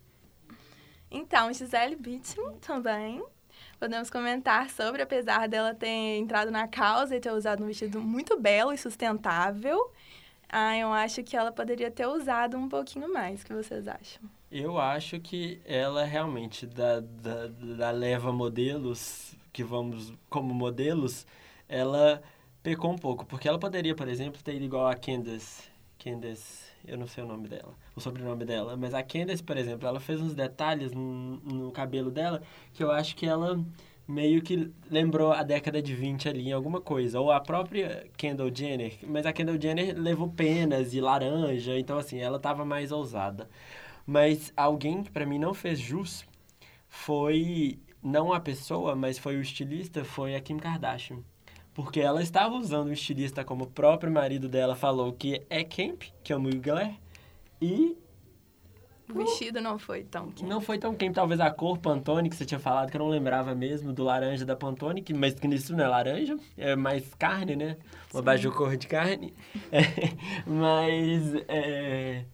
[1.12, 3.22] Então, Gisele Bündchen também.
[3.84, 8.40] Podemos comentar sobre, apesar dela ter entrado na causa e ter usado um vestido muito
[8.40, 9.92] belo e sustentável,
[10.48, 13.42] ah, eu acho que ela poderia ter usado um pouquinho mais.
[13.42, 14.24] O que vocês acham?
[14.50, 21.28] Eu acho que ela realmente, da, da, da leva modelos, que vamos como modelos,
[21.68, 22.24] ela
[22.64, 23.26] pecou um pouco.
[23.26, 25.64] Porque ela poderia, por exemplo, ter ido igual a Candace.
[26.00, 28.76] Candace, eu não sei o nome dela, o sobrenome dela.
[28.78, 32.42] Mas a Candace, por exemplo, ela fez uns detalhes no, no cabelo dela
[32.74, 33.64] que eu acho que ela
[34.08, 37.20] meio que lembrou a década de 20 ali em alguma coisa.
[37.20, 38.98] Ou a própria Kendall Jenner.
[39.04, 43.50] Mas a Kendall Jenner levou penas e laranja, então assim, ela tava mais ousada.
[44.06, 46.26] Mas alguém que pra mim não fez jus
[46.90, 51.20] foi não a pessoa, mas foi o estilista, foi a Kim Kardashian.
[51.74, 56.04] Porque ela estava usando o estilista como o próprio marido dela falou que é camp,
[56.24, 56.94] que é o Mugler,
[57.62, 57.98] e
[59.10, 60.46] O vestido não foi tão quente.
[60.46, 61.14] não foi tão camp.
[61.14, 64.46] Talvez a cor Pantone, que você tinha falado, que eu não lembrava mesmo, do laranja
[64.46, 67.78] da Pantone, que, mas que isso não é laranja, é mais carne, né?
[68.14, 69.34] Uma baju cor de carne.
[69.72, 69.82] É,
[70.46, 72.26] mas, é,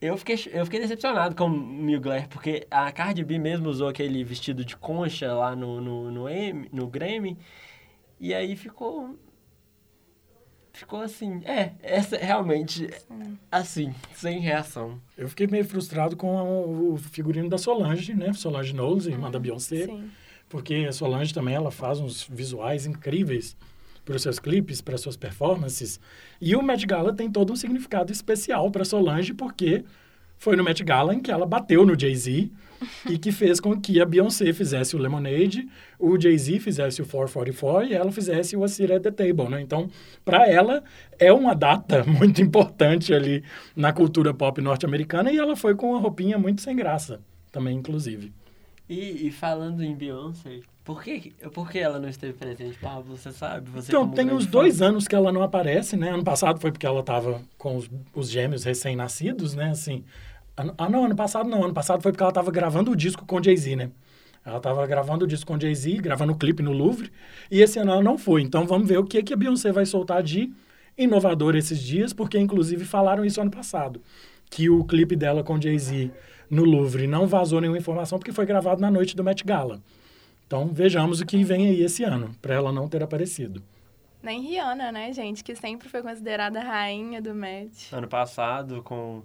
[0.00, 4.24] Eu fiquei, eu fiquei decepcionado com o Mugler, porque a Cardi B mesmo usou aquele
[4.24, 7.36] vestido de concha lá no, no, no, M, no Grammy,
[8.18, 9.18] e aí ficou...
[10.72, 12.88] Ficou assim, é, essa realmente,
[13.50, 14.98] assim, sem reação.
[15.18, 18.32] Eu fiquei meio frustrado com a- o figurino da Solange, né?
[18.32, 19.84] Solange Knowles, irmã da Beyoncé.
[19.86, 20.10] Sim.
[20.48, 23.56] Porque a Solange também ela faz uns visuais incríveis
[24.10, 26.00] para os seus clipes, para suas performances.
[26.40, 29.84] E o Met Gala tem todo um significado especial para Solange, porque
[30.36, 32.50] foi no Met Gala em que ela bateu no Jay-Z
[33.08, 37.88] e que fez com que a Beyoncé fizesse o Lemonade, o Jay-Z fizesse o 444
[37.88, 39.60] e ela fizesse o A Seat at the Table, né?
[39.60, 39.88] Então,
[40.24, 40.82] para ela,
[41.16, 43.44] é uma data muito importante ali
[43.76, 47.20] na cultura pop norte-americana e ela foi com uma roupinha muito sem graça,
[47.52, 48.32] também, inclusive.
[48.90, 53.16] E, e falando em Beyoncé, por que, por que ela não esteve presente, Pablo?
[53.16, 53.70] Você sabe?
[53.70, 54.50] Você Então, tem uns fã?
[54.50, 56.10] dois anos que ela não aparece, né?
[56.10, 59.70] Ano passado foi porque ela estava com os, os gêmeos recém-nascidos, né?
[59.70, 60.02] Assim,
[60.56, 61.62] ano- ah, não, ano passado não.
[61.62, 63.90] Ano passado foi porque ela estava gravando o disco com Jay-Z, né?
[64.44, 67.12] Ela estava gravando o disco com Jay-Z, gravando o clipe no Louvre,
[67.50, 68.42] e esse ano ela não foi.
[68.42, 70.50] Então, vamos ver o que, que a Beyoncé vai soltar de
[70.98, 74.00] inovador esses dias, porque, inclusive, falaram isso ano passado,
[74.50, 76.10] que o clipe dela com Jay-Z
[76.50, 79.80] no Louvre não vazou nenhuma informação, porque foi gravado na noite do Met Gala.
[80.46, 83.62] Então, vejamos o que vem aí esse ano, para ela não ter aparecido.
[84.22, 85.44] Nem Rihanna, né, gente?
[85.44, 87.94] Que sempre foi considerada rainha do Met.
[87.94, 89.22] Ano passado, com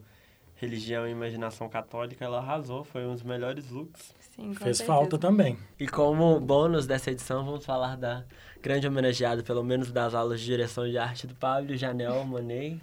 [0.55, 2.83] religião e imaginação católica, ela arrasou.
[2.83, 4.13] Foi um dos melhores looks.
[4.35, 4.85] Sim, com Fez certeza.
[4.85, 5.57] falta também.
[5.79, 8.23] E como bônus dessa edição, vamos falar da
[8.61, 12.77] grande homenageada, pelo menos das aulas de direção de arte do Pablo, Janelle Monet.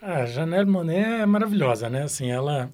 [0.00, 2.02] A Janelle Monet é maravilhosa, né?
[2.04, 2.70] Assim, ela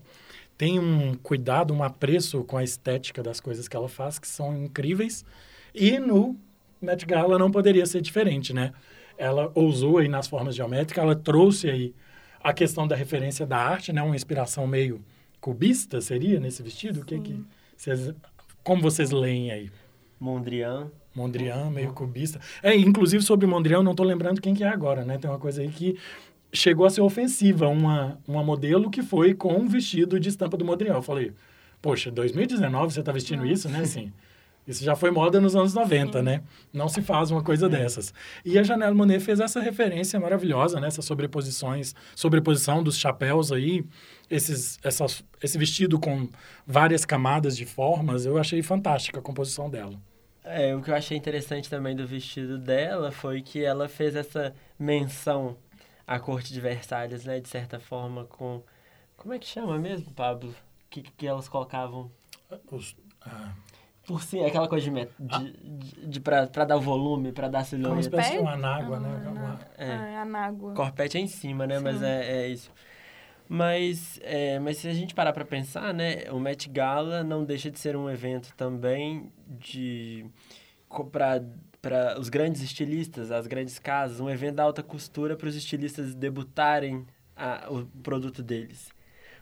[0.56, 4.56] tem um cuidado, um apreço com a estética das coisas que ela faz, que são
[4.56, 5.24] incríveis.
[5.74, 6.36] E no
[6.80, 8.72] Met Gala não poderia ser diferente, né?
[9.18, 11.94] Ela ousou aí nas formas geométricas, ela trouxe aí
[12.42, 14.02] a questão da referência da arte, né?
[14.02, 15.04] Uma inspiração meio
[15.40, 17.00] cubista, seria, nesse vestido?
[17.00, 17.44] O que que
[17.76, 18.14] vocês...
[18.62, 19.70] Como vocês leem aí?
[20.18, 20.90] Mondrian.
[21.14, 22.40] Mondrian, meio cubista.
[22.62, 25.18] É, inclusive sobre Mondrian, eu não tô lembrando quem que é agora, né?
[25.18, 25.96] Tem uma coisa aí que
[26.56, 30.64] chegou a ser ofensiva, uma, uma modelo que foi com um vestido de estampa do
[30.64, 30.94] Mondrian.
[30.94, 31.32] Eu falei,
[31.80, 33.52] poxa, 2019 você tá vestindo Nossa.
[33.52, 33.80] isso, né?
[33.80, 34.12] Assim,
[34.66, 36.24] isso já foi moda nos anos 90, Sim.
[36.24, 36.42] né?
[36.72, 38.12] Não se faz uma coisa dessas.
[38.44, 40.88] E a Janelle Monet fez essa referência maravilhosa, né?
[40.88, 43.84] Essas sobreposições, sobreposição dos chapéus aí,
[44.28, 46.28] esses, essas, esse vestido com
[46.66, 49.94] várias camadas de formas, eu achei fantástica a composição dela.
[50.42, 54.54] É, o que eu achei interessante também do vestido dela foi que ela fez essa
[54.78, 55.56] menção
[56.06, 57.40] à corte de Versalhes, né?
[57.40, 58.62] De certa forma, com...
[59.16, 60.54] Como é que chama mesmo, Pablo?
[60.90, 62.10] Que, que elas colocavam
[62.70, 63.52] Os, ah,
[64.06, 64.90] por cima, aquela coisa de...
[64.90, 68.08] met- de, de, de pra, pra dar o volume, pra dar a como uma silhueta.
[68.20, 69.22] espécie de uma anágua, né?
[69.26, 69.90] Ah, Uma- É.
[69.92, 70.74] Ah, anágua.
[70.74, 71.78] Corpete é em cima, né?
[71.80, 72.04] Mas Sim.
[72.04, 72.70] é, é isso.
[73.48, 76.30] Mas, é, mas se a gente parar para pensar, né?
[76.32, 80.26] O Met Gala não deixa de ser um evento também de...
[81.10, 81.42] Para
[82.18, 87.06] os grandes estilistas, as grandes casas, um evento da alta costura para os estilistas debutarem
[87.36, 88.90] a, o produto deles.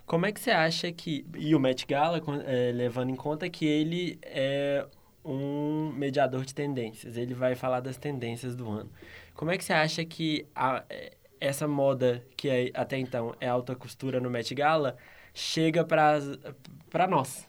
[0.07, 1.27] Como é que você acha que...
[1.37, 4.87] E o Met Gala, é, levando em conta que ele é
[5.25, 7.17] um mediador de tendências.
[7.17, 8.91] Ele vai falar das tendências do ano.
[9.33, 13.49] Como é que você acha que a, é, essa moda, que é, até então é
[13.49, 14.97] alta costura no Met Gala,
[15.33, 17.49] chega para nós?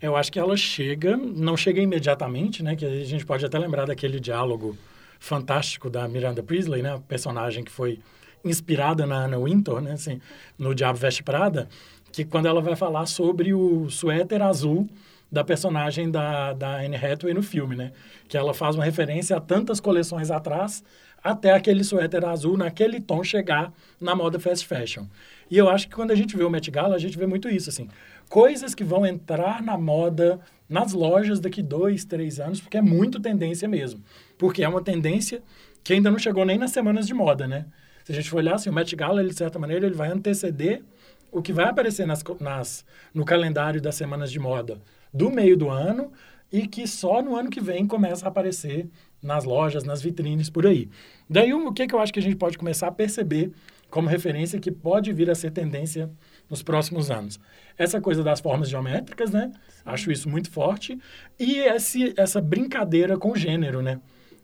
[0.00, 2.76] Eu acho que ela chega, não chega imediatamente, né?
[2.76, 4.76] Que a gente pode até lembrar daquele diálogo
[5.18, 7.00] fantástico da Miranda Priestley, né?
[7.08, 7.98] Personagem que foi
[8.44, 9.92] inspirada na Anna Wintour, né?
[9.92, 10.20] Assim,
[10.56, 11.68] no Diabo Veste Prada,
[12.12, 14.88] que quando ela vai falar sobre o suéter azul
[15.30, 17.92] da personagem da, da Anne Hathaway no filme, né?
[18.28, 20.82] Que ela faz uma referência a tantas coleções atrás,
[21.22, 25.04] até aquele suéter azul, naquele tom, chegar na moda fast fashion.
[25.50, 27.48] E eu acho que quando a gente vê o Met Gala, a gente vê muito
[27.48, 27.88] isso, assim.
[28.28, 33.18] Coisas que vão entrar na moda, nas lojas daqui dois, três anos, porque é muito
[33.20, 34.02] tendência mesmo.
[34.36, 35.42] Porque é uma tendência
[35.82, 37.66] que ainda não chegou nem nas semanas de moda, né?
[38.04, 40.10] Se a gente for olhar, assim, o Met Gala, ele, de certa maneira, ele vai
[40.10, 40.82] anteceder
[41.30, 44.80] o que vai aparecer nas, nas, no calendário das semanas de moda
[45.12, 46.12] do meio do ano
[46.50, 48.88] e que só no ano que vem começa a aparecer
[49.22, 50.88] nas lojas, nas vitrines, por aí.
[51.28, 53.52] Daí, o que, que eu acho que a gente pode começar a perceber
[53.90, 56.10] como referência que pode vir a ser tendência
[56.48, 57.38] nos próximos anos?
[57.76, 59.52] Essa coisa das formas geométricas, né?
[59.84, 60.98] Acho isso muito forte.
[61.38, 64.00] E esse, essa brincadeira com o gênero, né?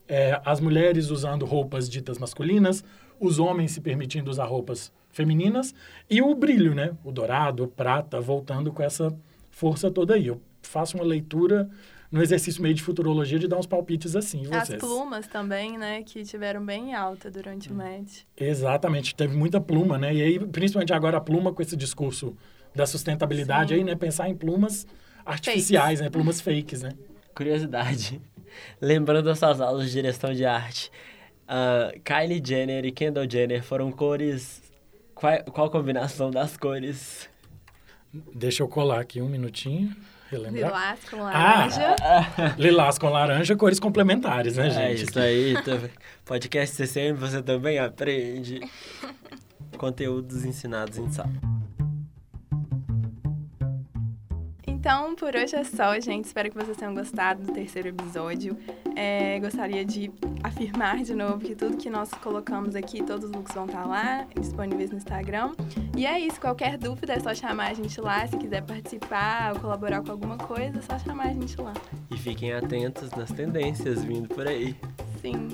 [0.06, 2.84] É, as mulheres usando roupas ditas masculinas,
[3.18, 5.74] os homens se permitindo usar roupas femininas
[6.10, 6.92] e o brilho, né?
[7.02, 9.16] O dourado, o prata, voltando com essa
[9.50, 10.26] força toda aí.
[10.26, 11.70] Eu faço uma leitura
[12.14, 14.78] no exercício meio de futurologia de dar uns palpites assim, As vocês?
[14.78, 17.74] plumas também, né, que tiveram bem alta durante Hum.
[17.74, 18.24] o Met.
[18.36, 20.14] Exatamente, teve muita pluma, né?
[20.14, 22.36] E aí, principalmente agora a pluma com esse discurso
[22.72, 23.80] da sustentabilidade Sim.
[23.80, 23.96] aí, né?
[23.96, 24.86] Pensar em plumas
[25.26, 26.08] artificiais, né?
[26.08, 26.92] Plumas fakes, né?
[27.34, 28.20] Curiosidade.
[28.80, 30.92] Lembrando das suas aulas de direção de arte,
[31.48, 34.62] ah, Kylie Jenner e Kendall Jenner foram cores.
[35.16, 37.28] Qual, qual a combinação das cores?
[38.32, 39.92] Deixa eu colar aqui um minutinho,
[40.34, 40.70] relembrar.
[40.70, 41.30] Lilás com Ah!
[41.30, 41.96] laranja.
[42.58, 45.08] Lilás com laranja, cores complementares, né, É gente?
[45.08, 45.54] isso aí.
[45.54, 45.88] tá-
[46.24, 48.60] Podcast CCM você também aprende.
[49.78, 51.30] Conteúdos ensinados em sala.
[54.84, 56.26] Então, por hoje é só, gente.
[56.26, 58.54] Espero que vocês tenham gostado do terceiro episódio.
[58.94, 60.12] É, gostaria de
[60.42, 64.26] afirmar de novo que tudo que nós colocamos aqui, todos os looks vão estar lá,
[64.38, 65.52] disponíveis no Instagram.
[65.96, 66.38] E é isso.
[66.38, 68.26] Qualquer dúvida é só chamar a gente lá.
[68.26, 71.72] Se quiser participar ou colaborar com alguma coisa, é só chamar a gente lá.
[72.10, 74.76] E fiquem atentos nas tendências vindo por aí.
[75.22, 75.48] Sim.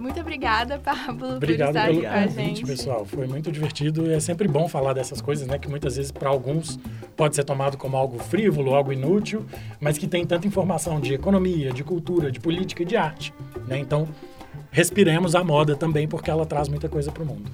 [0.00, 2.66] Muito obrigada, Pablo, Obrigado por estar pelo aqui com a convite, gente.
[2.66, 3.04] pessoal.
[3.04, 5.58] Foi muito divertido e é sempre bom falar dessas coisas, né?
[5.58, 6.78] Que muitas vezes para alguns
[7.16, 9.44] pode ser tomado como algo frívolo, algo inútil,
[9.78, 13.34] mas que tem tanta informação de economia, de cultura, de política e de arte,
[13.66, 13.78] né?
[13.78, 14.08] Então,
[14.70, 17.50] respiremos a moda também porque ela traz muita coisa para o mundo.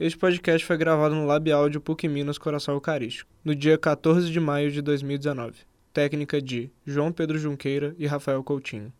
[0.00, 4.40] Este podcast foi gravado no Lab Áudio PUC Minas Coração Eucarístico, no dia 14 de
[4.40, 5.58] maio de 2019.
[5.92, 8.90] Técnica de João Pedro Junqueira e Rafael Coutinho.